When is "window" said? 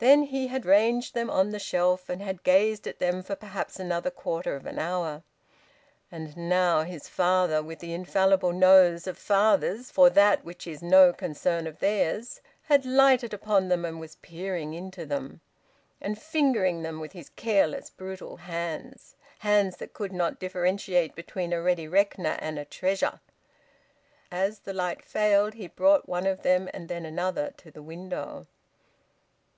27.84-28.48